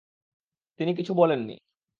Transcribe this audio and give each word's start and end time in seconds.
তিনি 0.79 0.91
কিছু 0.95 1.13
বলেননি। 1.13 1.55